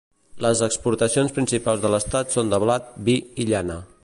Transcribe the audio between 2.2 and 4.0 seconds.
són de blat, vi i llana.